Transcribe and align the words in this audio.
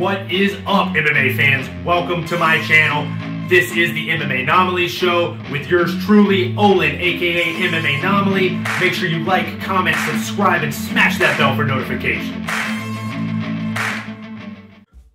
What 0.00 0.32
is 0.32 0.54
up, 0.66 0.94
MMA 0.94 1.36
fans? 1.36 1.68
Welcome 1.84 2.24
to 2.28 2.38
my 2.38 2.58
channel. 2.62 3.04
This 3.50 3.76
is 3.76 3.92
the 3.92 4.08
MMA 4.08 4.44
Anomaly 4.44 4.88
Show 4.88 5.38
with 5.52 5.68
yours 5.68 5.94
truly, 6.06 6.56
Olin, 6.56 6.92
aka 6.92 7.52
MMA 7.52 7.98
Anomaly. 7.98 8.58
Make 8.80 8.94
sure 8.94 9.10
you 9.10 9.22
like, 9.24 9.60
comment, 9.60 9.98
subscribe, 10.06 10.62
and 10.62 10.74
smash 10.74 11.18
that 11.18 11.36
bell 11.36 11.54
for 11.54 11.66
notifications. 11.66 12.50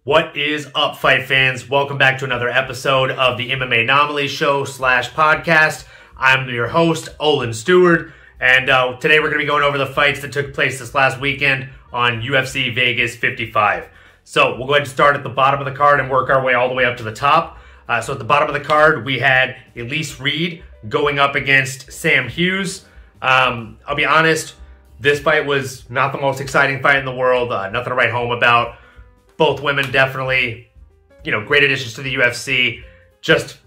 What 0.03 0.37
is 0.37 0.69
up, 0.75 0.97
fight 0.97 1.25
fans? 1.25 1.67
Welcome 1.67 1.97
back 1.97 2.19
to 2.19 2.25
another 2.25 2.47
episode 2.47 3.09
of 3.09 3.39
the 3.39 3.49
MMA 3.49 3.81
Anomaly 3.81 4.27
Show 4.27 4.65
slash 4.65 5.09
podcast. 5.09 5.87
I'm 6.15 6.47
your 6.47 6.67
host, 6.67 7.09
Olin 7.19 7.55
Stewart, 7.55 8.13
and 8.39 8.69
uh, 8.69 8.97
today 8.97 9.19
we're 9.19 9.29
going 9.31 9.39
to 9.39 9.45
be 9.45 9.47
going 9.47 9.63
over 9.63 9.79
the 9.79 9.87
fights 9.87 10.21
that 10.21 10.31
took 10.31 10.53
place 10.53 10.77
this 10.77 10.93
last 10.93 11.19
weekend 11.19 11.69
on 11.91 12.21
UFC 12.21 12.71
Vegas 12.75 13.15
55. 13.15 13.89
So 14.25 14.57
we'll 14.57 14.65
go 14.65 14.73
ahead 14.73 14.81
and 14.81 14.91
start 14.91 15.15
at 15.15 15.21
the 15.21 15.29
bottom 15.29 15.59
of 15.59 15.65
the 15.65 15.77
card 15.77 15.99
and 15.99 16.09
work 16.09 16.31
our 16.31 16.43
way 16.43 16.55
all 16.55 16.67
the 16.67 16.73
way 16.73 16.83
up 16.83 16.97
to 16.97 17.03
the 17.03 17.13
top. 17.13 17.59
Uh, 17.87 18.01
so 18.01 18.11
at 18.11 18.19
the 18.19 18.25
bottom 18.25 18.47
of 18.47 18.55
the 18.55 18.67
card, 18.67 19.05
we 19.05 19.19
had 19.19 19.55
Elise 19.75 20.19
Reed 20.19 20.63
going 20.89 21.19
up 21.19 21.35
against 21.35 21.91
Sam 21.91 22.27
Hughes. 22.27 22.85
Um, 23.21 23.77
I'll 23.87 23.95
be 23.95 24.03
honest, 24.03 24.55
this 24.99 25.19
fight 25.19 25.45
was 25.45 25.87
not 25.91 26.11
the 26.11 26.17
most 26.17 26.41
exciting 26.41 26.81
fight 26.81 26.97
in 26.97 27.05
the 27.05 27.15
world. 27.15 27.51
Uh, 27.51 27.69
nothing 27.69 27.91
to 27.91 27.95
write 27.95 28.09
home 28.09 28.31
about. 28.31 28.77
Both 29.37 29.61
women 29.61 29.91
definitely, 29.91 30.69
you 31.23 31.31
know, 31.31 31.45
great 31.45 31.63
additions 31.63 31.93
to 31.93 32.01
the 32.01 32.15
UFC. 32.15 32.81
Just 33.21 33.59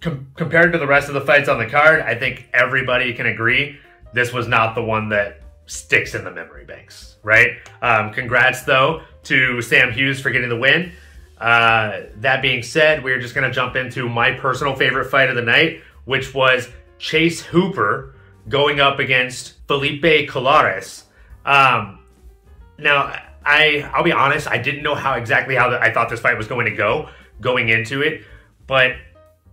com- 0.00 0.28
compared 0.36 0.72
to 0.72 0.78
the 0.78 0.86
rest 0.86 1.08
of 1.08 1.14
the 1.14 1.20
fights 1.20 1.48
on 1.48 1.58
the 1.58 1.66
card, 1.66 2.00
I 2.02 2.14
think 2.14 2.48
everybody 2.54 3.12
can 3.12 3.26
agree 3.26 3.76
this 4.12 4.32
was 4.32 4.46
not 4.46 4.76
the 4.76 4.82
one 4.82 5.08
that 5.08 5.40
sticks 5.66 6.14
in 6.14 6.24
the 6.24 6.30
memory 6.30 6.64
banks, 6.64 7.16
right? 7.22 7.56
Um, 7.82 8.12
congrats, 8.12 8.62
though, 8.62 9.02
to 9.24 9.62
Sam 9.62 9.92
Hughes 9.92 10.20
for 10.20 10.30
getting 10.30 10.48
the 10.48 10.56
win. 10.56 10.92
Uh, 11.38 12.02
that 12.16 12.42
being 12.42 12.62
said, 12.62 13.02
we're 13.02 13.20
just 13.20 13.34
going 13.34 13.48
to 13.48 13.54
jump 13.54 13.74
into 13.74 14.08
my 14.08 14.32
personal 14.32 14.74
favorite 14.76 15.10
fight 15.10 15.30
of 15.30 15.36
the 15.36 15.42
night, 15.42 15.82
which 16.04 16.34
was 16.34 16.68
Chase 16.98 17.40
Hooper 17.40 18.14
going 18.48 18.80
up 18.80 18.98
against 18.98 19.54
Felipe 19.66 20.28
Colares. 20.28 21.04
Um, 21.44 22.00
now, 22.78 23.18
I 23.44 23.88
I'll 23.94 24.04
be 24.04 24.12
honest, 24.12 24.48
I 24.48 24.58
didn't 24.58 24.82
know 24.82 24.94
how 24.94 25.14
exactly 25.14 25.54
how 25.54 25.70
the, 25.70 25.80
I 25.80 25.92
thought 25.92 26.10
this 26.10 26.20
fight 26.20 26.36
was 26.36 26.46
going 26.46 26.66
to 26.66 26.76
go 26.76 27.08
going 27.40 27.70
into 27.70 28.02
it, 28.02 28.24
but 28.66 28.96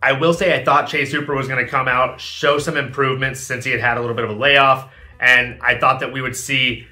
I 0.04 0.12
will 0.12 0.34
say 0.34 0.60
I 0.60 0.64
thought 0.64 0.88
Chase 0.88 1.12
Hooper 1.12 1.34
was 1.34 1.48
going 1.48 1.64
to 1.64 1.70
come 1.70 1.88
out, 1.88 2.20
show 2.20 2.60
some 2.60 2.76
improvements 2.76 3.40
since 3.40 3.64
he 3.64 3.72
had 3.72 3.80
had 3.80 3.98
a 3.98 4.02
little 4.02 4.16
bit 4.16 4.26
of 4.26 4.32
a 4.32 4.40
layoff, 4.40 4.92
and 5.20 5.60
I 5.62 5.80
thought 5.80 6.02
that 6.02 6.12
we 6.12 6.22
would 6.22 6.36
see 6.36 6.86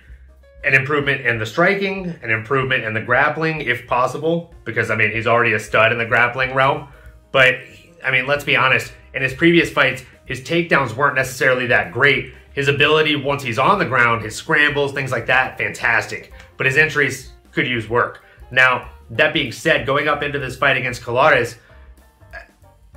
an 0.66 0.74
improvement 0.74 1.22
in 1.22 1.38
the 1.38 1.46
striking, 1.46 2.16
an 2.24 2.32
improvement 2.32 2.84
in 2.84 2.94
the 2.94 3.02
grappling, 3.02 3.62
if 3.62 3.86
possible, 3.86 4.54
because 4.64 4.90
I 4.90 4.96
mean 4.96 5.12
he's 5.12 5.28
already 5.28 5.54
a 5.54 5.60
stud 5.60 5.92
in 5.92 6.00
the 6.00 6.06
grappling 6.06 6.56
realm. 6.56 6.88
But 7.32 7.56
I 8.04 8.12
mean, 8.12 8.26
let's 8.26 8.44
be 8.44 8.56
honest. 8.56 8.92
In 9.14 9.22
his 9.22 9.34
previous 9.34 9.72
fights, 9.72 10.04
his 10.26 10.42
takedowns 10.42 10.96
weren't 10.96 11.16
necessarily 11.16 11.68
that 11.68 11.92
great. 11.92 12.34
His 12.54 12.68
ability 12.68 13.16
once 13.16 13.44
he's 13.44 13.60
on 13.60 13.80
the 13.80 13.86
ground, 13.86 14.24
his 14.24 14.36
scrambles, 14.36 14.92
things 14.92 15.12
like 15.12 15.28
that, 15.28 15.58
fantastic. 15.58 16.34
But 16.58 16.66
his 16.66 16.78
entries 16.78 17.32
could 17.52 17.68
use 17.68 17.88
work. 17.88 18.24
Now, 18.50 18.90
that 19.12 19.34
being 19.34 19.52
said, 19.52 19.86
going 19.86 20.08
up 20.08 20.24
into 20.24 20.40
this 20.40 20.58
fight 20.58 20.78
against 20.78 21.02
Colares, 21.04 21.58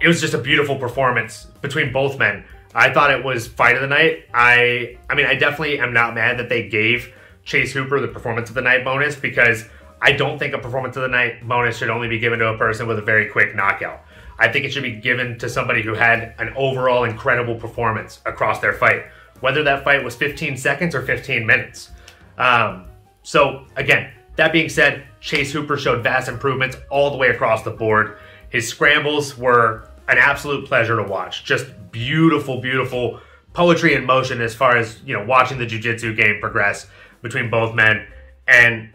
it 0.00 0.08
was 0.08 0.20
just 0.20 0.34
a 0.34 0.38
beautiful 0.38 0.76
performance 0.76 1.44
between 1.60 1.92
both 1.92 2.18
men. 2.18 2.44
I 2.74 2.92
thought 2.92 3.10
it 3.10 3.24
was 3.24 3.46
fight 3.46 3.74
of 3.76 3.82
the 3.82 3.88
night. 3.88 4.26
I 4.32 4.98
I 5.10 5.14
mean, 5.14 5.26
I 5.26 5.34
definitely 5.34 5.80
am 5.80 5.92
not 5.92 6.14
mad 6.14 6.38
that 6.38 6.48
they 6.48 6.68
gave 6.68 7.12
Chase 7.48 7.72
Hooper 7.72 7.98
the 7.98 8.08
performance 8.08 8.50
of 8.50 8.54
the 8.54 8.60
night 8.60 8.84
bonus 8.84 9.16
because 9.16 9.64
I 10.02 10.12
don't 10.12 10.38
think 10.38 10.52
a 10.52 10.58
performance 10.58 10.96
of 10.96 11.02
the 11.02 11.08
night 11.08 11.48
bonus 11.48 11.78
should 11.78 11.88
only 11.88 12.06
be 12.06 12.18
given 12.18 12.38
to 12.40 12.48
a 12.48 12.58
person 12.58 12.86
with 12.86 12.98
a 12.98 13.02
very 13.02 13.26
quick 13.30 13.56
knockout. 13.56 14.04
I 14.38 14.52
think 14.52 14.66
it 14.66 14.72
should 14.72 14.82
be 14.82 14.92
given 14.92 15.38
to 15.38 15.48
somebody 15.48 15.80
who 15.82 15.94
had 15.94 16.34
an 16.38 16.52
overall 16.56 17.04
incredible 17.04 17.54
performance 17.56 18.20
across 18.26 18.60
their 18.60 18.74
fight, 18.74 19.06
whether 19.40 19.62
that 19.62 19.82
fight 19.82 20.04
was 20.04 20.14
15 20.14 20.58
seconds 20.58 20.94
or 20.94 21.00
15 21.00 21.46
minutes. 21.46 21.90
Um, 22.36 22.84
so, 23.22 23.64
again, 23.76 24.12
that 24.36 24.52
being 24.52 24.68
said, 24.68 25.04
Chase 25.20 25.50
Hooper 25.50 25.78
showed 25.78 26.04
vast 26.04 26.28
improvements 26.28 26.76
all 26.90 27.10
the 27.10 27.16
way 27.16 27.28
across 27.28 27.62
the 27.62 27.70
board. 27.70 28.18
His 28.50 28.68
scrambles 28.68 29.38
were 29.38 29.88
an 30.06 30.18
absolute 30.18 30.66
pleasure 30.66 30.96
to 30.96 31.02
watch. 31.02 31.44
Just 31.44 31.66
beautiful, 31.92 32.60
beautiful 32.60 33.20
poetry 33.54 33.94
in 33.94 34.04
motion 34.04 34.42
as 34.42 34.54
far 34.54 34.76
as, 34.76 35.00
you 35.06 35.14
know, 35.14 35.24
watching 35.24 35.56
the 35.56 35.66
jiu-jitsu 35.66 36.14
game 36.14 36.40
progress 36.40 36.86
between 37.22 37.50
both 37.50 37.74
men. 37.74 38.06
And 38.46 38.92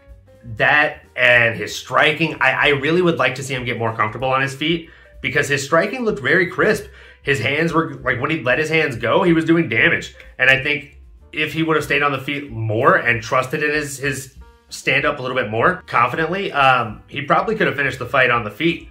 that 0.58 1.06
and 1.16 1.56
his 1.56 1.76
striking, 1.76 2.36
I, 2.42 2.52
I 2.52 2.68
really 2.70 3.02
would 3.02 3.18
like 3.18 3.36
to 3.36 3.44
see 3.44 3.54
him 3.54 3.66
get 3.66 3.78
more 3.78 3.96
comfortable 3.96 4.30
on 4.30 4.42
his 4.42 4.56
feet 4.56 4.90
because 5.22 5.48
his 5.48 5.64
striking 5.64 6.04
looked 6.04 6.22
very 6.22 6.48
crisp. 6.48 6.86
His 7.22 7.40
hands 7.40 7.72
were 7.72 7.96
like 7.96 8.20
when 8.20 8.30
he 8.30 8.42
let 8.42 8.60
his 8.60 8.70
hands 8.70 8.96
go, 8.96 9.24
he 9.24 9.34
was 9.34 9.46
doing 9.46 9.70
damage. 9.70 10.16
And 10.38 10.50
I 10.50 10.62
think 10.62 11.00
if 11.32 11.54
he 11.54 11.64
would 11.64 11.76
have 11.76 11.86
stayed 11.86 12.04
on 12.04 12.12
the 12.12 12.20
feet 12.20 12.52
more 12.52 12.98
and 12.98 13.22
trusted 13.22 13.64
in 13.64 13.72
his 13.72 13.98
his 13.98 14.36
stand 14.70 15.06
up 15.06 15.20
a 15.20 15.22
little 15.22 15.38
bit 15.38 15.50
more 15.50 15.84
confidently, 15.88 16.52
um, 16.52 17.02
he 17.08 17.22
probably 17.22 17.56
could 17.56 17.68
have 17.68 17.76
finished 17.76 18.00
the 18.00 18.06
fight 18.06 18.30
on 18.30 18.44
the 18.44 18.52
feet. 18.52 18.90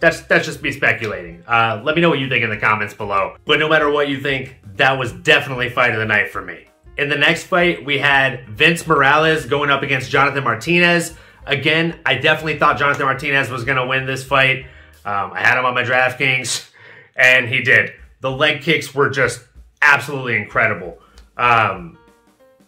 That's 0.00 0.20
that's 0.22 0.46
just 0.46 0.62
me 0.62 0.72
speculating. 0.72 1.44
Uh, 1.46 1.80
let 1.84 1.94
me 1.94 2.02
know 2.02 2.08
what 2.08 2.18
you 2.18 2.28
think 2.28 2.42
in 2.42 2.50
the 2.50 2.56
comments 2.56 2.94
below. 2.94 3.36
But 3.44 3.58
no 3.58 3.68
matter 3.68 3.90
what 3.90 4.08
you 4.08 4.20
think, 4.20 4.56
that 4.76 4.98
was 4.98 5.12
definitely 5.12 5.70
fight 5.70 5.92
of 5.92 5.98
the 5.98 6.06
night 6.06 6.30
for 6.30 6.42
me. 6.42 6.66
In 6.98 7.08
the 7.08 7.16
next 7.16 7.44
fight, 7.44 7.84
we 7.84 7.98
had 7.98 8.48
Vince 8.48 8.84
Morales 8.84 9.46
going 9.46 9.70
up 9.70 9.84
against 9.84 10.10
Jonathan 10.10 10.42
Martinez. 10.42 11.14
Again, 11.46 12.00
I 12.04 12.16
definitely 12.16 12.58
thought 12.58 12.76
Jonathan 12.76 13.06
Martinez 13.06 13.48
was 13.48 13.64
going 13.64 13.78
to 13.78 13.86
win 13.86 14.04
this 14.04 14.24
fight. 14.24 14.66
Um, 15.04 15.32
I 15.32 15.40
had 15.40 15.56
him 15.56 15.64
on 15.64 15.74
my 15.74 15.84
DraftKings, 15.84 16.68
and 17.14 17.48
he 17.48 17.62
did. 17.62 17.92
The 18.20 18.30
leg 18.32 18.62
kicks 18.62 18.92
were 18.92 19.10
just 19.10 19.40
absolutely 19.80 20.36
incredible. 20.36 20.98
Um, 21.36 21.96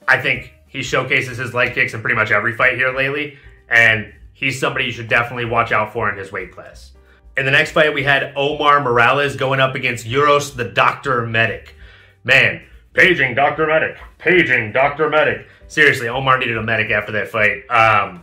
I 0.07 0.21
think 0.21 0.55
he 0.69 0.85
showcases 0.85 1.37
his 1.37 1.53
leg 1.53 1.75
kicks 1.75 1.93
in 1.93 2.01
pretty 2.01 2.15
much 2.15 2.31
every 2.31 2.55
fight 2.55 2.77
here 2.77 2.95
lately, 2.95 3.37
and 3.69 4.15
he's 4.33 4.61
somebody 4.61 4.85
you 4.85 4.93
should 4.93 5.09
definitely 5.09 5.47
watch 5.47 5.73
out 5.73 5.93
for 5.93 6.09
in 6.09 6.17
his 6.17 6.31
weight 6.31 6.53
class. 6.53 6.93
In 7.37 7.45
the 7.45 7.51
next 7.51 7.73
fight, 7.73 7.93
we 7.93 8.05
had 8.05 8.33
Omar 8.37 8.81
Morales 8.81 9.35
going 9.35 9.59
up 9.59 9.75
against 9.75 10.07
Uros 10.07 10.55
the 10.55 10.65
Doctor 10.65 11.27
Medic. 11.27 11.75
Man, 12.23 12.63
paging 12.93 13.35
Doctor 13.35 13.67
Medic, 13.67 13.97
paging 14.19 14.73
Doctor 14.73 15.09
Medic. 15.09 15.47
Seriously, 15.69 16.09
Omar 16.09 16.39
needed 16.39 16.57
a 16.57 16.63
medic 16.63 16.91
after 16.91 17.13
that 17.13 17.29
fight. 17.29 17.69
Um, 17.71 18.23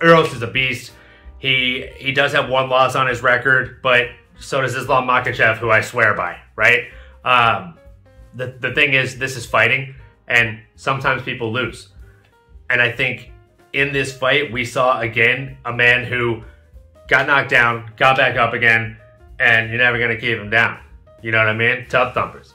Uros 0.00 0.34
is 0.34 0.42
a 0.42 0.46
beast. 0.46 0.92
He 1.38 1.86
he 1.96 2.12
does 2.12 2.32
have 2.32 2.48
one 2.48 2.68
loss 2.68 2.94
on 2.94 3.06
his 3.06 3.22
record, 3.22 3.80
but 3.82 4.08
so 4.38 4.60
does 4.60 4.74
Islam 4.74 5.06
Makhachev, 5.06 5.58
who 5.58 5.70
I 5.70 5.80
swear 5.80 6.14
by. 6.14 6.38
Right. 6.56 6.84
Um, 7.24 7.78
the 8.34 8.56
the 8.60 8.72
thing 8.74 8.94
is, 8.94 9.18
this 9.18 9.36
is 9.36 9.46
fighting, 9.46 9.94
and 10.28 10.60
sometimes 10.76 11.22
people 11.22 11.52
lose. 11.52 11.88
And 12.70 12.80
I 12.80 12.90
think 12.90 13.30
in 13.72 13.92
this 13.92 14.16
fight, 14.16 14.52
we 14.52 14.64
saw 14.64 15.00
again 15.00 15.56
a 15.64 15.72
man 15.72 16.04
who 16.04 16.42
got 17.08 17.26
knocked 17.26 17.50
down, 17.50 17.92
got 17.96 18.16
back 18.16 18.36
up 18.36 18.54
again, 18.54 18.96
and 19.38 19.68
you're 19.70 19.78
never 19.78 19.98
gonna 19.98 20.16
keep 20.16 20.38
him 20.38 20.50
down. 20.50 20.80
You 21.22 21.30
know 21.30 21.38
what 21.38 21.48
I 21.48 21.54
mean? 21.54 21.86
Tough 21.88 22.14
thumpers. 22.14 22.54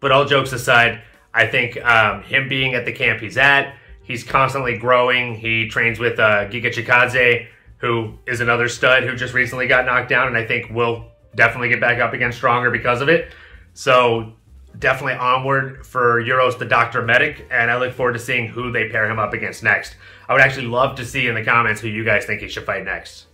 But 0.00 0.12
all 0.12 0.24
jokes 0.24 0.52
aside, 0.52 1.02
I 1.32 1.46
think 1.46 1.82
um, 1.84 2.22
him 2.22 2.48
being 2.48 2.74
at 2.74 2.84
the 2.84 2.92
camp 2.92 3.20
he's 3.20 3.36
at, 3.36 3.74
he's 4.02 4.24
constantly 4.24 4.76
growing. 4.76 5.34
He 5.34 5.68
trains 5.68 5.98
with 5.98 6.18
uh, 6.18 6.48
Giga 6.48 6.72
Chikadze, 6.72 7.46
who 7.78 8.18
is 8.26 8.40
another 8.40 8.68
stud 8.68 9.04
who 9.04 9.14
just 9.14 9.34
recently 9.34 9.66
got 9.66 9.86
knocked 9.86 10.08
down, 10.08 10.28
and 10.28 10.36
I 10.36 10.46
think 10.46 10.70
will 10.70 11.06
definitely 11.34 11.68
get 11.68 11.80
back 11.80 12.00
up 12.00 12.12
again 12.12 12.32
stronger 12.32 12.70
because 12.70 13.00
of 13.00 13.08
it. 13.08 13.32
So 13.74 14.32
definitely 14.78 15.14
onward 15.14 15.86
for 15.86 16.20
Uros 16.20 16.58
the 16.58 16.64
Doctor 16.64 17.02
Medic, 17.02 17.46
and 17.50 17.70
I 17.70 17.76
look 17.76 17.92
forward 17.92 18.14
to 18.14 18.18
seeing 18.18 18.48
who 18.48 18.72
they 18.72 18.88
pair 18.88 19.08
him 19.08 19.18
up 19.18 19.32
against 19.32 19.62
next. 19.62 19.96
I 20.28 20.32
would 20.32 20.42
actually 20.42 20.66
love 20.66 20.96
to 20.96 21.04
see 21.04 21.28
in 21.28 21.34
the 21.34 21.44
comments 21.44 21.80
who 21.80 21.88
you 21.88 22.04
guys 22.04 22.24
think 22.24 22.40
he 22.40 22.48
should 22.48 22.66
fight 22.66 22.84
next. 22.84 23.26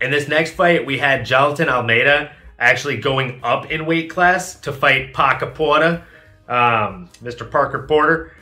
In 0.00 0.10
this 0.10 0.28
next 0.28 0.52
fight, 0.52 0.84
we 0.84 0.98
had 0.98 1.20
Jailton 1.20 1.68
Almeida 1.68 2.32
actually 2.58 2.96
going 2.96 3.40
up 3.42 3.70
in 3.70 3.86
weight 3.86 4.10
class 4.10 4.54
to 4.60 4.72
fight 4.72 5.12
Parker 5.12 5.46
Porter, 5.46 6.04
um, 6.48 7.08
Mr. 7.22 7.50
Parker 7.50 7.86
Porter. 7.86 8.32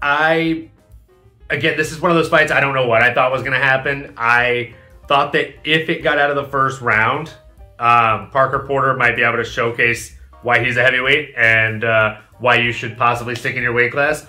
I, 0.00 0.70
again, 1.50 1.76
this 1.76 1.92
is 1.92 2.00
one 2.00 2.10
of 2.10 2.16
those 2.16 2.28
fights 2.28 2.52
I 2.52 2.60
don't 2.60 2.74
know 2.74 2.86
what 2.86 3.02
I 3.02 3.12
thought 3.12 3.32
was 3.32 3.42
going 3.42 3.58
to 3.58 3.64
happen. 3.64 4.14
I 4.16 4.74
thought 5.06 5.32
that 5.32 5.54
if 5.64 5.88
it 5.88 6.02
got 6.02 6.18
out 6.18 6.30
of 6.30 6.36
the 6.36 6.50
first 6.50 6.80
round, 6.80 7.28
um, 7.78 8.30
Parker 8.30 8.64
Porter 8.66 8.94
might 8.94 9.16
be 9.16 9.22
able 9.22 9.38
to 9.38 9.44
showcase 9.44 10.16
why 10.42 10.64
he's 10.64 10.76
a 10.76 10.82
heavyweight 10.82 11.34
and 11.36 11.84
uh, 11.84 12.20
why 12.38 12.56
you 12.56 12.72
should 12.72 12.96
possibly 12.96 13.34
stick 13.34 13.56
in 13.56 13.62
your 13.62 13.72
weight 13.72 13.92
class. 13.92 14.26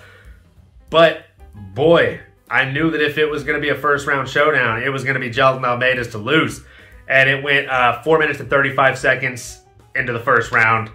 But 0.89 1.25
boy, 1.73 2.21
I 2.49 2.65
knew 2.65 2.91
that 2.91 3.01
if 3.01 3.17
it 3.17 3.25
was 3.25 3.43
going 3.43 3.55
to 3.55 3.61
be 3.61 3.69
a 3.69 3.75
first 3.75 4.07
round 4.07 4.27
showdown, 4.27 4.81
it 4.81 4.89
was 4.89 5.03
going 5.03 5.15
to 5.15 5.19
be 5.19 5.29
Jailton 5.29 5.63
Almeida's 5.65 6.09
to 6.09 6.17
lose. 6.17 6.63
And 7.07 7.29
it 7.29 7.43
went 7.43 7.69
uh, 7.69 8.01
4 8.01 8.19
minutes 8.19 8.39
and 8.39 8.49
35 8.49 8.97
seconds 8.97 9.61
into 9.95 10.13
the 10.13 10.19
first 10.19 10.51
round. 10.51 10.89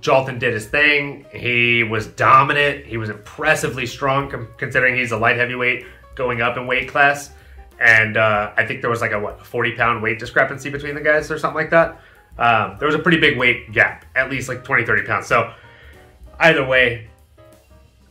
Jailton 0.00 0.38
did 0.38 0.52
his 0.52 0.66
thing. 0.66 1.26
He 1.32 1.84
was 1.84 2.08
dominant. 2.08 2.86
He 2.86 2.96
was 2.96 3.08
impressively 3.08 3.86
strong 3.86 4.48
considering 4.56 4.96
he's 4.96 5.12
a 5.12 5.16
light 5.16 5.36
heavyweight. 5.36 5.86
going 6.16 6.40
up 6.40 6.56
in 6.56 6.66
weight 6.66 6.88
class. 6.88 7.30
And 7.78 8.16
uh, 8.16 8.52
I 8.56 8.64
think 8.64 8.80
there 8.80 8.90
was 8.90 9.00
like 9.00 9.12
a 9.12 9.20
what 9.20 9.44
40 9.44 9.72
pound 9.72 10.02
weight 10.02 10.18
discrepancy 10.18 10.70
between 10.70 10.94
the 10.94 11.00
guys 11.00 11.30
or 11.30 11.38
something 11.38 11.56
like 11.56 11.70
that. 11.70 12.00
Um, 12.38 12.76
there 12.78 12.86
was 12.86 12.94
a 12.94 12.98
pretty 12.98 13.18
big 13.18 13.38
weight 13.38 13.72
gap, 13.72 14.04
at 14.14 14.30
least 14.30 14.48
like 14.48 14.64
20, 14.64 14.84
30 14.84 15.06
pounds. 15.06 15.26
So 15.26 15.52
either 16.38 16.64
way, 16.66 17.08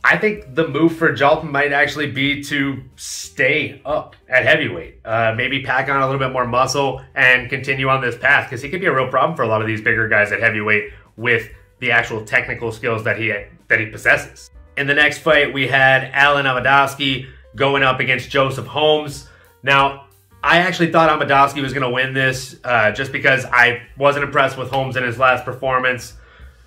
I 0.02 0.16
think 0.16 0.54
the 0.54 0.68
move 0.68 0.96
for 0.96 1.12
Jailton 1.12 1.50
might 1.50 1.72
actually 1.72 2.10
be 2.12 2.40
to 2.44 2.80
stay 2.94 3.82
up 3.84 4.14
at 4.28 4.44
heavyweight. 4.44 5.00
Uh, 5.04 5.34
maybe 5.36 5.62
pack 5.62 5.88
on 5.88 6.00
a 6.00 6.06
little 6.06 6.20
bit 6.20 6.32
more 6.32 6.46
muscle 6.46 7.02
and 7.16 7.50
continue 7.50 7.88
on 7.88 8.00
this 8.00 8.16
path 8.16 8.48
because 8.48 8.62
he 8.62 8.68
could 8.68 8.80
be 8.80 8.86
a 8.86 8.94
real 8.94 9.08
problem 9.08 9.36
for 9.36 9.42
a 9.42 9.48
lot 9.48 9.60
of 9.60 9.66
these 9.66 9.80
bigger 9.80 10.08
guys 10.08 10.30
at 10.30 10.40
heavyweight 10.40 10.92
with 11.16 11.48
the 11.78 11.90
actual 11.90 12.24
technical 12.24 12.72
skills 12.72 13.04
that 13.04 13.18
he 13.18 13.32
that 13.68 13.80
he 13.80 13.86
possesses. 13.86 14.50
In 14.76 14.86
the 14.86 14.94
next 14.94 15.18
fight, 15.18 15.52
we 15.52 15.66
had 15.66 16.12
Alen 16.12 16.44
Amedovski 16.44 17.28
going 17.54 17.82
up 17.82 18.00
against 18.00 18.30
Joseph 18.30 18.66
Holmes. 18.66 19.28
Now, 19.62 20.06
I 20.42 20.58
actually 20.58 20.92
thought 20.92 21.08
Amedovski 21.08 21.62
was 21.62 21.72
going 21.72 21.82
to 21.82 21.90
win 21.90 22.14
this 22.14 22.60
uh, 22.62 22.92
just 22.92 23.10
because 23.10 23.44
I 23.46 23.82
wasn't 23.96 24.26
impressed 24.26 24.56
with 24.58 24.70
Holmes 24.70 24.96
in 24.96 25.02
his 25.02 25.18
last 25.18 25.44
performance. 25.44 26.14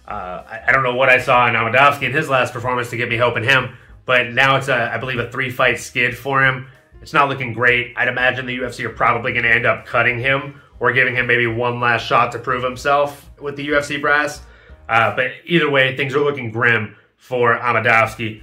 Uh, 0.07 0.43
I, 0.45 0.61
I, 0.67 0.71
don't 0.71 0.83
know 0.83 0.95
what 0.95 1.07
I 1.07 1.19
saw 1.19 1.47
in 1.47 1.53
Amedovski 1.53 2.03
in 2.03 2.11
his 2.11 2.27
last 2.27 2.51
performance 2.51 2.89
to 2.89 2.97
get 2.97 3.09
me 3.09 3.15
hope 3.15 3.37
in 3.37 3.43
him, 3.43 3.77
but 4.05 4.31
now 4.31 4.55
it's 4.55 4.67
a, 4.67 4.91
I 4.91 4.97
believe, 4.97 5.19
a 5.19 5.31
three 5.31 5.51
fight 5.51 5.79
skid 5.79 6.17
for 6.17 6.43
him. 6.43 6.67
It's 7.01 7.13
not 7.13 7.29
looking 7.29 7.53
great. 7.53 7.93
I'd 7.95 8.07
imagine 8.07 8.47
the 8.47 8.57
UFC 8.57 8.83
are 8.85 8.89
probably 8.89 9.31
going 9.33 9.43
to 9.43 9.51
end 9.51 9.65
up 9.67 9.85
cutting 9.85 10.19
him 10.19 10.59
or 10.79 10.91
giving 10.91 11.15
him 11.15 11.27
maybe 11.27 11.45
one 11.45 11.79
last 11.79 12.05
shot 12.05 12.31
to 12.31 12.39
prove 12.39 12.63
himself 12.63 13.29
with 13.39 13.55
the 13.55 13.67
UFC 13.67 14.01
brass. 14.01 14.41
Uh, 14.89 15.15
but 15.15 15.31
either 15.45 15.69
way, 15.69 15.95
things 15.95 16.15
are 16.15 16.19
looking 16.19 16.51
grim 16.51 16.95
for 17.15 17.55
Amedovski. 17.55 18.41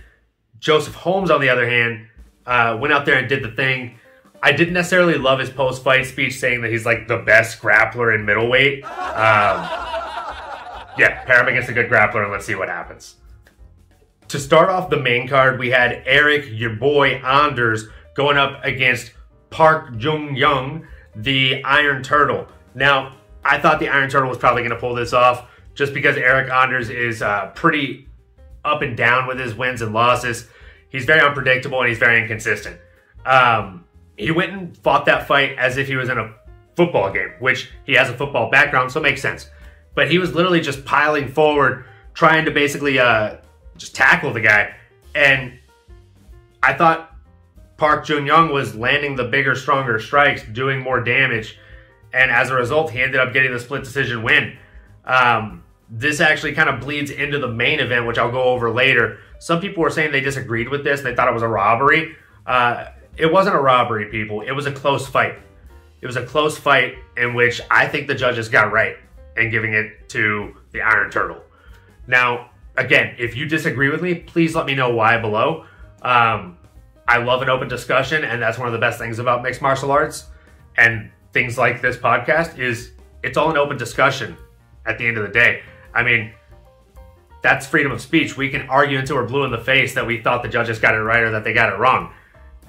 Joseph 0.61 0.95
Holmes, 0.95 1.31
on 1.31 1.41
the 1.41 1.49
other 1.49 1.69
hand, 1.69 2.07
uh, 2.47 2.79
went 2.81 2.95
out 2.95 3.05
there 3.05 3.19
and 3.19 3.29
did 3.29 3.43
the 3.43 3.51
thing. 3.51 3.99
I 4.41 4.53
didn't 4.53 4.75
necessarily 4.75 5.19
love 5.19 5.41
his 5.41 5.51
post 5.51 5.83
fight 5.83 6.07
speech 6.07 6.39
saying 6.39 6.63
that 6.63 6.71
he's 6.71 6.87
like 6.87 7.09
the 7.09 7.19
best 7.19 7.61
grappler 7.61 8.15
in 8.15 8.25
middleweight. 8.25 8.85
Um, 8.85 9.69
yeah, 10.97 11.25
pair 11.25 11.41
him 11.41 11.49
against 11.49 11.69
a 11.69 11.73
good 11.73 11.91
grappler 11.91 12.23
and 12.23 12.31
let's 12.31 12.47
see 12.47 12.55
what 12.55 12.69
happens. 12.69 13.17
To 14.29 14.39
start 14.39 14.69
off 14.69 14.89
the 14.89 15.01
main 15.01 15.27
card, 15.27 15.59
we 15.59 15.71
had 15.71 16.05
Eryk, 16.05 16.57
your 16.57 16.77
boy 16.77 17.15
Anders, 17.17 17.89
going 18.15 18.37
up 18.37 18.65
against 18.65 19.13
Park 19.51 19.97
Jun-yong, 19.97 20.87
the 21.17 21.63
Iron 21.65 22.03
Turtle. 22.03 22.47
Now, 22.75 23.17
I 23.45 23.59
thought 23.59 23.81
the 23.81 23.89
Iron 23.89 24.11
Turtle 24.11 24.29
was 24.29 24.39
probably 24.39 24.63
going 24.63 24.71
to 24.71 24.79
pull 24.79 24.95
this 24.95 25.13
off 25.13 25.49
just 25.77 25.95
because 25.95 26.17
Eryk 26.17 26.51
Anders 26.51 26.91
is 26.91 27.23
uh, 27.23 27.53
pretty 27.55 28.09
up 28.65 28.83
and 28.83 28.97
down 28.97 29.29
with 29.29 29.39
his 29.39 29.55
wins 29.55 29.83
and 29.83 29.93
losses. 29.93 30.49
He's 30.89 31.05
very 31.05 31.21
unpredictable 31.21 31.81
and 31.81 31.89
he's 31.89 31.99
very 31.99 32.21
inconsistent. 32.21 32.81
Um, 33.25 33.85
he 34.17 34.33
went 34.33 34.53
and 34.53 34.77
fought 34.79 35.05
that 35.05 35.29
fight 35.29 35.57
as 35.59 35.77
if 35.77 35.87
he 35.87 35.95
was 35.95 36.09
in 36.09 36.19
a 36.19 36.35
football 36.75 37.13
game, 37.13 37.33
which 37.39 37.71
he 37.85 37.93
has 37.93 38.11
a 38.11 38.17
football 38.17 38.51
background, 38.51 38.91
so 38.91 38.99
it 38.99 39.05
makes 39.05 39.23
sense 39.23 39.49
but 39.97 40.11
he 40.11 40.19
was 40.19 40.35
literally 40.35 40.61
just 40.61 40.85
piling 40.85 41.27
forward, 41.27 41.87
trying 42.15 42.45
to 42.45 42.53
basically 42.53 43.01
uh, 43.01 43.39
just 43.77 43.97
tackle 43.97 44.33
the 44.33 44.41
guy. 44.41 44.77
And 45.17 45.59
I 46.63 46.75
thought 46.75 47.17
Park 47.79 48.05
Jun-yong 48.05 48.53
was 48.53 48.77
landing 48.77 49.17
the 49.17 49.25
bigger, 49.25 49.57
stronger 49.57 49.99
strikes, 49.99 50.45
doing 50.45 50.81
more 50.81 51.03
damage, 51.03 51.59
and 52.13 52.31
as 52.31 52.51
a 52.51 52.55
result, 52.55 52.91
he 52.91 53.01
ended 53.01 53.21
up 53.21 53.33
getting 53.33 53.53
the 53.53 53.59
split 53.59 53.83
decision 53.83 54.23
win. 54.23 54.57
Um, 55.05 55.65
this 55.89 56.21
actually 56.21 56.53
kind 56.53 56.69
of 56.69 56.81
bleeds 56.81 57.11
into 57.11 57.39
the 57.39 57.49
main 57.49 57.81
event, 57.81 58.07
which 58.07 58.19
I'll 58.19 58.31
go 58.31 58.43
over 58.43 58.71
later. 58.71 59.19
Some 59.39 59.61
people 59.61 59.83
were 59.83 59.91
saying 59.91 60.13
they 60.13 60.21
disagreed 60.21 60.69
with 60.69 60.85
this; 60.85 61.01
they 61.01 61.15
thought 61.15 61.29
it 61.29 61.35
was 61.35 61.43
a 61.43 61.49
robbery. 61.49 62.17
Uh, 62.47 62.87
it 63.17 63.33
wasn't 63.33 63.57
a 63.57 63.61
robbery, 63.61 64.07
people. 64.07 64.41
It 64.43 64.53
was 64.53 64.67
a 64.67 64.73
close 64.73 65.07
fight. 65.07 65.39
It 66.01 66.07
was 66.07 66.17
a 66.17 66.27
close 66.27 66.59
fight 66.59 66.97
in 67.17 67.35
which 67.35 67.61
I 67.71 67.89
think 67.89 68.07
the 68.07 68.15
judges 68.15 68.49
got 68.49 68.73
right 68.73 68.97
and 69.37 69.51
giving 69.51 69.73
it 69.73 70.09
to 70.11 70.57
the 70.73 70.83
Iron 70.83 71.11
Turtle. 71.11 71.43
Now, 72.07 72.51
again, 72.77 73.15
if 73.19 73.37
you 73.37 73.47
disagree 73.47 73.89
with 73.89 74.03
me, 74.03 74.15
please 74.15 74.55
let 74.55 74.67
me 74.67 74.75
know 74.75 74.95
why 74.95 75.19
below. 75.19 75.65
Um, 76.03 76.59
I 77.09 77.19
love 77.19 77.43
an 77.43 77.49
open 77.49 77.69
discussion, 77.69 78.25
and 78.25 78.41
that's 78.41 78.59
one 78.59 78.67
of 78.67 78.73
the 78.73 78.79
best 78.79 78.99
things 78.99 79.19
about 79.19 79.43
mixed 79.43 79.63
martial 79.63 79.91
arts 79.91 80.27
and 80.77 81.11
things 81.33 81.57
like 81.57 81.81
this 81.81 81.97
podcast 81.97 82.59
is 82.59 82.93
it's 83.23 83.37
all 83.37 83.51
an 83.51 83.57
open 83.57 83.77
discussion 83.77 84.37
at 84.87 84.99
the 84.99 85.07
end 85.07 85.17
of 85.17 85.27
the 85.27 85.33
day. 85.33 85.63
I 85.97 86.03
mean, 86.03 86.33
that's 87.43 87.67
freedom 87.67 87.91
of 87.91 88.01
speech. 88.01 88.37
We 88.37 88.51
can 88.51 88.69
argue 88.69 88.99
until 88.99 89.17
we're 89.17 89.27
blue 89.27 89.45
in 89.45 89.51
the 89.51 89.59
face 89.59 89.95
that 89.95 90.07
we 90.07 90.21
thought 90.21 90.43
the 90.43 90.49
judges 90.49 90.79
got 90.79 90.95
it 90.95 90.99
right 90.99 91.23
or 91.23 91.31
that 91.31 91.43
they 91.43 91.53
got 91.53 91.73
it 91.73 91.79
wrong. 91.79 92.13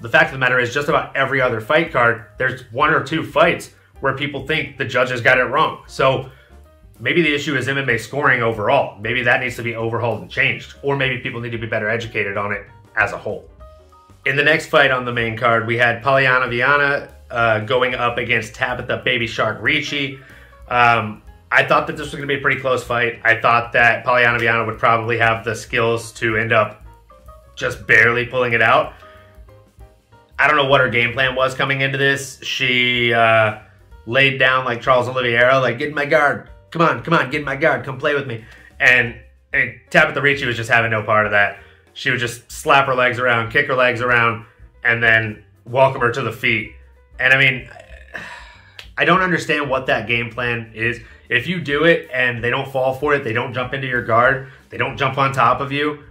The 0.00 0.08
fact 0.08 0.26
of 0.26 0.32
the 0.32 0.38
matter 0.38 0.58
is, 0.58 0.72
just 0.72 0.88
about 0.88 1.14
every 1.16 1.40
other 1.40 1.60
fight 1.60 1.92
card, 1.92 2.24
there's 2.38 2.62
one 2.72 2.90
or 2.90 3.04
two 3.04 3.24
fights 3.24 3.74
where 4.00 4.16
people 4.16 4.46
think 4.46 4.78
the 4.78 4.84
judges 4.84 5.20
got 5.20 5.38
it 5.38 5.44
wrong. 5.44 5.82
So 5.88 6.30
maybe 7.00 7.20
the 7.20 7.34
issue 7.34 7.56
is 7.56 7.66
MMA 7.66 8.00
scoring 8.00 8.42
overall. 8.42 8.98
Maybe 9.00 9.22
that 9.22 9.40
needs 9.40 9.56
to 9.56 9.62
be 9.62 9.74
overhauled 9.74 10.22
and 10.22 10.30
changed, 10.30 10.76
or 10.82 10.96
maybe 10.96 11.18
people 11.18 11.40
need 11.40 11.50
to 11.50 11.58
be 11.58 11.66
better 11.66 11.90
educated 11.90 12.36
on 12.36 12.52
it 12.52 12.64
as 12.96 13.12
a 13.12 13.18
whole. 13.18 13.50
In 14.24 14.36
the 14.36 14.44
next 14.44 14.66
fight 14.66 14.90
on 14.90 15.04
the 15.04 15.12
main 15.12 15.36
card, 15.36 15.66
we 15.66 15.76
had 15.76 16.02
Polyana 16.02 16.48
Viana 16.48 17.12
uh, 17.30 17.60
going 17.60 17.94
up 17.94 18.16
against 18.16 18.54
Tabatha 18.54 19.02
Baby 19.02 19.26
Shark 19.26 19.58
Ricci. 19.60 20.18
Um, 20.68 21.22
I 21.50 21.64
thought 21.64 21.86
that 21.86 21.96
this 21.96 22.06
was 22.06 22.14
going 22.14 22.28
to 22.28 22.34
be 22.34 22.38
a 22.38 22.42
pretty 22.42 22.60
close 22.60 22.84
fight. 22.84 23.20
I 23.24 23.40
thought 23.40 23.72
that 23.72 24.04
Polyana 24.04 24.38
Viana 24.38 24.66
would 24.66 24.78
probably 24.78 25.18
have 25.18 25.44
the 25.44 25.54
skills 25.54 26.12
to 26.12 26.36
end 26.36 26.52
up 26.52 26.84
just 27.56 27.86
barely 27.86 28.26
pulling 28.26 28.52
it 28.52 28.62
out. 28.62 28.92
I 30.38 30.46
don't 30.46 30.56
know 30.56 30.66
what 30.66 30.80
her 30.80 30.90
game 30.90 31.14
plan 31.14 31.34
was 31.34 31.54
coming 31.54 31.80
into 31.80 31.98
this. 31.98 32.38
She 32.42 33.12
uh, 33.12 33.58
laid 34.06 34.38
down 34.38 34.64
like 34.64 34.82
Charles 34.82 35.08
Oliveira, 35.08 35.58
like, 35.58 35.78
get 35.78 35.88
in 35.88 35.94
my 35.94 36.06
guard, 36.06 36.48
come 36.70 36.82
on, 36.82 37.02
come 37.02 37.14
on, 37.14 37.30
get 37.30 37.40
in 37.40 37.44
my 37.44 37.56
guard, 37.56 37.84
come 37.84 37.98
play 37.98 38.14
with 38.14 38.26
me. 38.26 38.44
And, 38.78 39.18
and 39.52 39.74
Tabatha 39.90 40.22
Ricci 40.22 40.46
was 40.46 40.56
just 40.56 40.70
having 40.70 40.90
no 40.90 41.02
part 41.02 41.26
of 41.26 41.32
that. 41.32 41.58
She 41.94 42.10
would 42.10 42.20
just 42.20 42.52
slap 42.52 42.86
her 42.86 42.94
legs 42.94 43.18
around, 43.18 43.50
kick 43.50 43.66
her 43.66 43.74
legs 43.74 44.00
around, 44.00 44.44
and 44.84 45.02
then 45.02 45.44
welcome 45.64 46.00
her 46.02 46.12
to 46.12 46.22
the 46.22 46.30
feet. 46.30 46.72
And 47.18 47.32
I 47.32 47.38
mean, 47.38 47.68
I 48.96 49.04
don't 49.04 49.22
understand 49.22 49.68
what 49.68 49.86
that 49.86 50.06
game 50.06 50.30
plan 50.30 50.70
is. 50.74 51.00
If 51.28 51.46
you 51.46 51.60
do 51.60 51.84
it 51.84 52.08
and 52.12 52.42
they 52.42 52.50
don't 52.50 52.70
fall 52.70 52.94
for 52.94 53.14
it, 53.14 53.24
they 53.24 53.32
don't 53.32 53.52
jump 53.52 53.74
into 53.74 53.86
your 53.86 54.02
guard, 54.02 54.50
they 54.70 54.78
don't 54.78 54.96
jump 54.96 55.18
on 55.18 55.32
top 55.32 55.60
of 55.60 55.72
you 55.72 56.04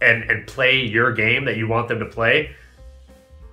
and, 0.00 0.24
and 0.30 0.46
play 0.46 0.84
your 0.84 1.12
game 1.12 1.44
that 1.44 1.56
you 1.56 1.68
want 1.68 1.88
them 1.88 1.98
to 2.00 2.06
play, 2.06 2.54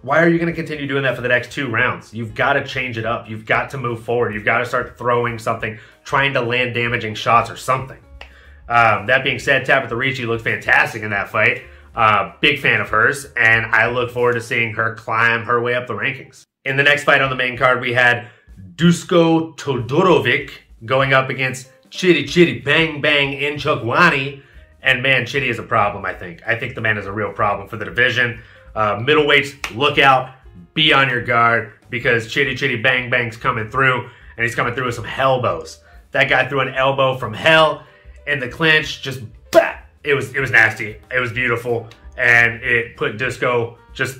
why 0.02 0.24
are 0.24 0.30
you 0.30 0.38
going 0.38 0.48
to 0.48 0.56
continue 0.56 0.88
doing 0.88 1.04
that 1.04 1.16
for 1.16 1.22
the 1.22 1.28
next 1.28 1.52
two 1.52 1.70
rounds? 1.70 2.14
You've 2.14 2.34
got 2.34 2.54
to 2.54 2.66
change 2.66 2.98
it 2.98 3.06
up. 3.06 3.30
You've 3.30 3.46
got 3.46 3.70
to 3.72 3.78
move 3.78 4.04
forward. 4.04 4.34
You've 4.34 4.46
got 4.46 4.60
to 4.60 4.66
start 4.66 4.98
throwing 4.98 5.38
something, 5.38 5.78
trying 6.06 6.34
to 6.34 6.42
land 6.42 6.74
damaging 6.74 7.16
shots 7.16 7.50
or 7.50 7.58
something. 7.58 8.00
Um, 8.70 9.08
that 9.08 9.24
being 9.24 9.40
said, 9.40 9.66
Tabatha 9.66 9.98
Ricci 9.98 10.26
looked 10.26 10.44
fantastic 10.44 11.04
in 11.04 11.10
that 11.10 11.30
fight. 11.30 11.64
Uh, 11.96 12.34
big 12.40 12.60
fan 12.60 12.80
of 12.80 12.90
hers, 12.90 13.26
and 13.36 13.66
I 13.66 13.90
look 13.90 14.12
forward 14.12 14.34
to 14.34 14.42
seeing 14.42 14.74
her 14.76 14.94
climb 14.94 15.44
her 15.44 15.60
way 15.60 15.74
up 15.74 15.88
the 15.88 15.96
rankings. 15.96 16.44
In 16.64 16.78
the 16.78 16.84
next 16.84 17.04
fight 17.04 17.22
on 17.22 17.30
the 17.30 17.36
main 17.36 17.58
card, 17.58 17.82
we 17.82 17.94
had 17.94 18.30
Dusko 18.76 19.58
Todorovic 19.58 20.52
going 20.86 21.14
up 21.14 21.30
against 21.30 21.70
Chitty 21.90 22.26
Chitty 22.26 22.60
Bang 22.60 23.02
Bang 23.02 23.34
Njokuani. 23.34 24.44
And 24.82 25.04
man, 25.04 25.26
Chitty 25.26 25.50
is 25.50 25.60
a 25.60 25.64
problem, 25.64 26.06
I 26.06 26.14
think. 26.14 26.42
I 26.48 26.56
think 26.56 26.76
the 26.76 26.82
man 26.82 26.98
is 26.98 27.06
a 27.06 27.12
real 27.12 27.34
problem 27.34 27.68
for 27.68 27.78
the 27.78 27.86
division. 27.86 28.42
Uh, 28.76 28.96
middleweights, 28.96 29.76
look 29.76 29.98
out, 29.98 30.36
be 30.74 30.94
on 30.94 31.10
your 31.10 31.24
guard 31.24 31.74
because 31.90 32.32
Chitty 32.32 32.56
Chitty 32.56 32.78
Bang 32.78 33.10
Bang's 33.10 33.36
coming 33.36 33.70
through, 33.70 34.04
and 34.38 34.46
he's 34.46 34.56
coming 34.56 34.74
through 34.74 34.86
with 34.86 34.96
some 34.96 35.06
elbows. 35.06 35.80
That 36.12 36.30
guy 36.30 36.48
threw 36.48 36.62
an 36.62 36.74
elbow 36.74 37.18
from 37.18 37.34
hell 37.34 37.84
in 38.26 38.40
the 38.40 38.48
clinch, 38.48 39.02
just 39.02 39.22
bah! 39.52 39.76
It 40.04 40.14
was 40.14 40.34
it 40.34 40.40
was 40.40 40.52
nasty. 40.52 40.98
It 41.12 41.20
was 41.20 41.34
beautiful, 41.34 41.88
and 42.18 42.64
it 42.64 42.96
put 42.96 43.18
Dusko 43.18 43.78
just 43.94 44.20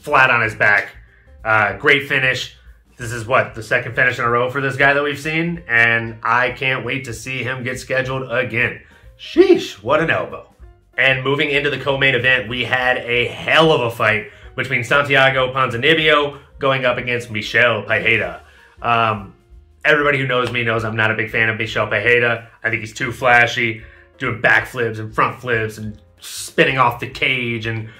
flat 0.00 0.30
on 0.30 0.40
his 0.40 0.54
back. 0.54 0.96
Uh, 1.44 1.76
great 1.76 2.08
finish. 2.08 2.56
This 2.98 3.12
is 3.12 3.28
what 3.28 3.54
the 3.54 3.62
second 3.62 3.94
finish 3.94 4.18
in 4.18 4.24
a 4.24 4.28
row 4.28 4.50
for 4.50 4.60
this 4.60 4.76
guy 4.76 4.92
that 4.92 5.02
we've 5.04 5.18
seen, 5.18 5.62
and 5.68 6.18
I 6.24 6.50
can't 6.50 6.84
wait 6.84 7.04
to 7.04 7.14
see 7.14 7.44
him 7.44 7.62
get 7.62 7.78
scheduled 7.78 8.30
again. 8.30 8.82
Sheesh, 9.16 9.80
what 9.82 10.00
an 10.00 10.10
elbow. 10.10 10.52
And 10.96 11.22
moving 11.22 11.50
into 11.50 11.70
the 11.70 11.78
co-main 11.78 12.16
event, 12.16 12.48
we 12.48 12.64
had 12.64 12.98
a 12.98 13.28
hell 13.28 13.70
of 13.70 13.80
a 13.82 13.90
fight 13.94 14.32
between 14.56 14.82
Santiago 14.82 15.52
Ponzinibbio 15.52 16.40
going 16.58 16.84
up 16.84 16.98
against 16.98 17.30
Michel 17.30 17.84
Pereira. 17.84 18.42
Um, 18.82 19.36
everybody 19.84 20.18
who 20.18 20.26
knows 20.26 20.50
me 20.50 20.64
knows 20.64 20.84
I'm 20.84 20.96
not 20.96 21.12
a 21.12 21.14
big 21.14 21.30
fan 21.30 21.48
of 21.48 21.56
Michel 21.56 21.86
Pereira. 21.86 22.48
I 22.64 22.70
think 22.70 22.80
he's 22.80 22.92
too 22.92 23.12
flashy, 23.12 23.84
doing 24.18 24.42
backflips 24.42 24.98
and 24.98 25.14
front 25.14 25.40
flips 25.40 25.78
and 25.78 26.00
spinning 26.18 26.78
off 26.78 26.98
the 26.98 27.08
cage 27.08 27.66
and 27.66 27.90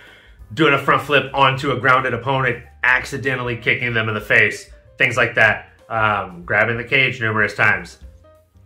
doing 0.52 0.74
a 0.74 0.78
front 0.78 1.02
flip 1.02 1.30
onto 1.32 1.70
a 1.70 1.78
grounded 1.78 2.14
opponent, 2.14 2.64
accidentally 2.82 3.56
kicking 3.56 3.94
them 3.94 4.08
in 4.08 4.14
the 4.16 4.20
face, 4.20 4.70
things 4.98 5.16
like 5.16 5.34
that. 5.36 5.70
Um, 5.88 6.44
grabbing 6.44 6.76
the 6.76 6.84
cage 6.84 7.20
numerous 7.20 7.54
times. 7.54 7.98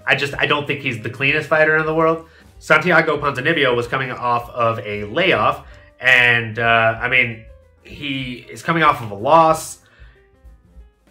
I 0.05 0.17
just 0.17 0.35
I 0.37 0.47
don't 0.47 0.67
think 0.67 0.81
he's 0.81 1.01
the 1.01 1.11
cleanest 1.11 1.49
fighter 1.49 1.77
in 1.77 1.87
the 1.87 1.95
world. 1.95 2.29
Santiago 2.59 3.19
Ponzinibbio 3.19 3.75
was 3.77 3.87
coming 3.87 4.11
off 4.11 4.51
of 4.51 4.81
a 4.81 5.05
layoff, 5.05 5.67
and 6.01 6.59
uh, 6.59 6.99
I 7.01 7.09
mean, 7.09 7.45
he 7.83 8.47
is 8.51 8.63
coming 8.63 8.83
off 8.83 9.03
of 9.03 9.11
a 9.11 9.15
loss. 9.15 9.79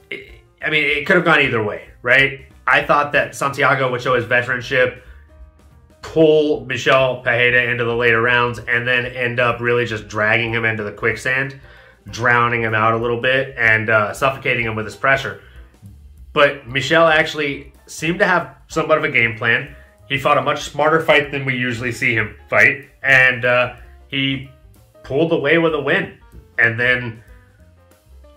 It, 0.10 0.32
I 0.62 0.70
mean, 0.70 0.84
it 0.84 1.06
could 1.06 1.16
have 1.16 1.26
gone 1.26 1.42
either 1.42 1.64
way, 1.64 1.90
right? 2.02 2.46
I 2.68 2.84
thought 2.84 3.12
that 3.14 3.36
Santiago 3.36 3.92
would 3.92 4.02
show 4.02 4.16
his 4.16 4.26
veteranship, 4.26 5.02
pull 6.02 6.66
Michel 6.66 7.22
Pereira 7.22 7.70
into 7.72 7.84
the 7.84 7.96
later 7.96 8.22
rounds, 8.22 8.60
and 8.60 8.88
then 8.88 9.06
end 9.06 9.40
up 9.40 9.60
really 9.60 9.86
just 9.86 10.08
dragging 10.08 10.54
him 10.54 10.64
into 10.64 10.84
the 10.84 10.92
quicksand, 10.92 11.60
drowning 12.10 12.62
him 12.64 12.74
out 12.74 12.94
a 12.94 12.98
little 12.98 13.22
bit, 13.22 13.56
and 13.58 13.90
uh, 13.90 14.14
suffocating 14.14 14.66
him 14.66 14.76
with 14.76 14.86
his 14.86 14.96
pressure. 14.96 15.42
But 16.34 16.68
Michel 16.68 17.08
actually 17.08 17.74
seemed 17.88 18.20
to 18.20 18.26
have 18.26 18.56
somewhat 18.68 18.98
of 18.98 19.04
a 19.04 19.12
game 19.12 19.38
plan. 19.38 19.76
He 20.08 20.18
fought 20.18 20.38
a 20.38 20.42
much 20.42 20.64
smarter 20.64 21.02
fight 21.02 21.32
than 21.32 21.46
we 21.46 21.56
usually 21.56 21.92
see 21.92 22.14
him 22.14 22.36
fight, 22.50 22.90
and 23.04 23.46
uh, 23.46 23.76
he 24.08 24.50
pulled 25.04 25.32
away 25.32 25.58
with 25.58 25.74
a 25.74 25.82
win. 25.82 26.18
And 26.58 26.80
then 26.80 27.24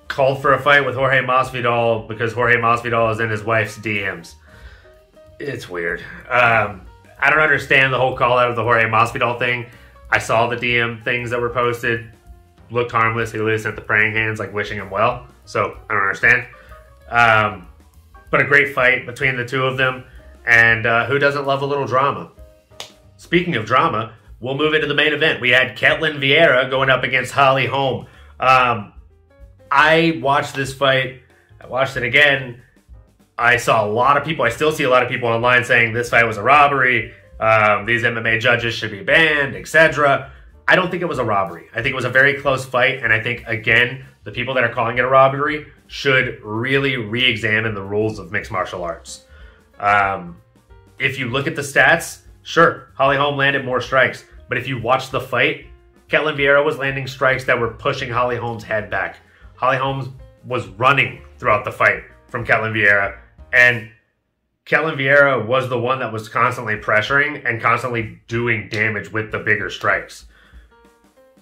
called 0.09 0.41
for 0.41 0.55
a 0.55 0.59
fight 0.63 0.87
with 0.87 0.95
Jorge 0.95 1.21
Masvidal 1.21 2.07
because 2.07 2.33
Jorge 2.33 2.57
Masvidal 2.57 3.13
is 3.13 3.21
in 3.21 3.29
his 3.29 3.43
wife's 3.43 3.77
DMs. 3.77 4.35
It's 5.41 5.69
weird. 5.69 6.01
Um, 6.29 6.87
I 7.19 7.31
don't 7.31 7.41
understand 7.41 7.93
the 7.93 7.99
whole 7.99 8.17
call 8.17 8.39
out 8.39 8.49
of 8.49 8.57
the 8.57 8.63
Jorge 8.63 8.85
Masvidal 8.85 9.39
thing. 9.39 9.67
I 10.11 10.19
saw 10.19 10.47
the 10.47 10.57
DM 10.57 11.03
things 11.03 11.31
that 11.31 11.41
were 11.41 11.51
posted. 11.51 12.11
Looked 12.71 12.93
harmless. 12.93 13.33
He 13.33 13.39
literally 13.39 13.59
sent 13.59 13.77
the 13.77 13.83
praying 13.83 14.13
hands, 14.13 14.39
like 14.39 14.53
wishing 14.53 14.79
him 14.79 14.91
well. 14.91 15.27
So 15.45 15.79
I 15.89 15.95
don't 15.95 16.03
understand. 16.03 16.47
Um, 17.09 17.69
but 18.31 18.41
a 18.41 18.45
great 18.45 18.75
fight 18.75 19.07
between 19.07 19.37
the 19.37 19.45
two 19.45 19.65
of 19.65 19.77
them. 19.77 20.05
And 20.47 20.87
uh, 20.87 21.07
who 21.07 21.19
doesn't 21.19 21.47
love 21.47 21.63
a 21.63 21.67
little 21.67 21.87
drama? 21.87 22.31
Speaking 23.17 23.57
of 23.57 23.65
drama, 23.65 24.15
we'll 24.41 24.57
move 24.57 24.75
into 24.75 24.87
the 24.87 24.95
main 24.95 25.13
event. 25.13 25.41
We 25.41 25.51
had 25.51 25.77
Ketlen 25.77 26.19
Vieira 26.19 26.69
going 26.69 26.91
up 26.91 27.05
against 27.05 27.33
Holly 27.33 27.67
Holm. 27.67 28.07
Um, 28.41 28.93
I 29.71 30.21
watched 30.23 30.55
this 30.55 30.75
fight. 30.75 31.23
I 31.61 31.67
watched 31.67 31.97
it 31.97 32.03
again. 32.03 32.63
I 33.39 33.57
saw 33.57 33.85
a 33.85 33.89
lot 33.89 34.17
of 34.17 34.25
people. 34.25 34.45
I 34.45 34.51
still 34.51 34.73
see 34.73 34.85
a 34.85 34.91
lot 34.91 35.03
of 35.03 35.09
people 35.09 35.29
online 35.29 35.65
saying 35.65 35.93
this 35.93 36.11
fight 36.11 36.25
was 36.25 36.37
a 36.37 36.43
robbery. 36.43 37.13
Um, 37.41 37.85
these 37.85 38.03
MMA 38.03 38.41
judges 38.41 38.75
should 38.75 38.91
be 38.91 39.03
banned, 39.03 39.57
etc. 39.57 40.31
I 40.67 40.77
don't 40.77 40.91
think 40.91 41.03
it 41.03 41.07
was 41.07 41.19
a 41.19 41.25
robbery. 41.25 41.67
I 41.73 41.83
think 41.83 41.93
it 41.93 41.95
was 41.95 42.05
a 42.05 42.11
very 42.11 42.41
close 42.41 42.65
fight, 42.65 43.03
and 43.03 43.13
I 43.13 43.21
think 43.21 43.45
again 43.47 44.05
the 44.25 44.33
people 44.33 44.55
that 44.55 44.65
are 44.65 44.73
calling 44.73 44.99
it 44.99 45.05
a 45.05 45.09
robbery 45.09 45.67
should 45.87 46.41
really 46.43 46.97
re-examine 46.97 47.75
the 47.75 47.83
rules 47.83 48.19
of 48.19 48.33
mixed 48.33 48.51
martial 48.51 48.83
arts. 48.83 49.25
Um, 49.79 50.41
if 50.99 51.19
you 51.19 51.29
look 51.29 51.47
at 51.47 51.57
the 51.57 51.63
stats, 51.63 52.21
sure, 52.43 52.89
Holly 52.95 53.17
Holm 53.17 53.37
landed 53.37 53.65
more 53.65 53.81
strikes, 53.81 54.25
but 54.49 54.57
if 54.57 54.67
you 54.67 54.81
watch 54.81 55.11
the 55.11 55.21
fight, 55.21 55.67
Ketlen 56.09 56.37
Vieira 56.37 56.65
was 56.65 56.79
landing 56.79 57.07
strikes 57.07 57.45
that 57.45 57.59
were 57.59 57.75
pushing 57.75 58.11
Holly 58.11 58.37
Holm's 58.37 58.65
head 58.65 58.91
back. 58.91 59.19
Holly 59.57 59.77
Holmes 59.77 60.09
was 60.47 60.67
running 60.69 61.23
throughout 61.39 61.65
the 61.65 61.73
fight 61.73 62.05
from 62.29 62.47
Ketlen 62.47 62.73
Vieira, 62.73 63.19
and 63.53 63.91
Ketlen 64.65 64.97
Vieira 64.97 65.47
was 65.47 65.69
the 65.69 65.79
one 65.79 65.99
that 65.99 66.13
was 66.13 66.29
constantly 66.29 66.77
pressuring 66.77 67.47
and 67.47 67.61
constantly 67.61 68.21
doing 68.29 68.69
damage 68.71 69.13
with 69.13 69.31
the 69.31 69.39
bigger 69.39 69.69
strikes. 69.69 70.27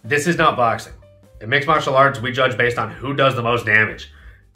This 0.04 0.26
is 0.26 0.36
not 0.36 0.56
boxing. 0.56 0.94
In 1.40 1.48
mixed 1.48 1.66
martial 1.66 1.96
arts, 1.96 2.20
we 2.20 2.32
judge 2.32 2.56
based 2.56 2.78
on 2.78 2.90
who 2.90 3.14
does 3.14 3.34
the 3.34 3.42
most 3.42 3.66
damage, 3.66 4.10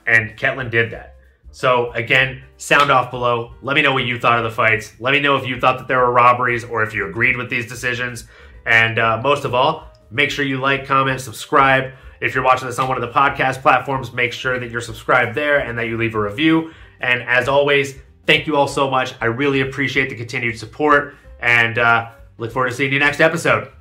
and 0.07 0.37
Ketlen 0.37 0.71
did 0.71 0.91
that. 0.93 1.17
So 1.57 1.91
again, 1.93 2.43
sound 2.59 2.91
off 2.91 3.11
below. 3.11 3.55
Let 3.63 3.77
me 3.77 3.83
know 3.83 3.95
what 3.95 4.05
you 4.05 4.19
thought 4.19 4.39
of 4.39 4.45
the 4.45 4.51
fights. 4.51 4.93
Let 5.01 5.13
me 5.13 5.21
know 5.21 5.37
if 5.37 5.47
you 5.47 5.59
thought 5.59 5.79
that 5.79 5.89
there 5.89 5.99
were 5.99 6.13
robberies 6.13 6.65
or 6.65 6.83
if 6.83 6.93
you 6.93 7.09
agreed 7.09 7.37
with 7.37 7.49
these 7.49 7.67
decisions. 7.67 8.25
And 8.67 8.99
uh, 8.99 9.21
most 9.23 9.45
of 9.45 9.55
all, 9.55 9.91
make 10.11 10.31
sure 10.31 10.45
you 10.45 10.59
like, 10.61 10.87
comment, 10.87 11.21
subscribe. 11.21 11.93
If 12.21 12.35
you're 12.35 12.45
watching 12.45 12.67
this 12.69 12.79
on 12.79 12.89
one 12.89 13.03
of 13.03 13.09
the 13.09 13.19
podcast 13.19 13.63
platforms, 13.63 14.13
make 14.13 14.33
sure 14.33 14.59
that 14.59 14.71
you're 14.71 14.81
subscribed 14.81 15.35
there 15.35 15.61
and 15.61 15.79
that 15.79 15.87
you 15.87 15.97
leave 15.97 16.15
a 16.15 16.21
review. 16.21 16.73
And 17.01 17.23
as 17.23 17.49
always, 17.49 17.95
thank 18.27 18.47
you 18.47 18.57
all 18.57 18.69
so 18.69 18.91
much. 18.91 19.15
I 19.21 19.27
really 19.27 19.63
appreciate 19.63 20.11
the 20.11 20.17
continued 20.17 20.59
support 20.59 21.15
and 21.41 21.79
uh, 21.79 22.11
look 22.37 22.53
forward 22.53 22.71
to 22.71 22.77
seeing 22.77 22.93
you 22.93 22.99
next 22.99 23.21
episode. 23.21 23.73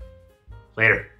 Later. 0.78 1.15